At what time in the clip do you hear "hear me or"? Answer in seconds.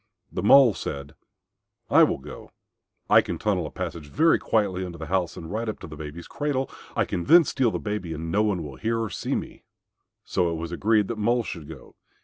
8.77-9.09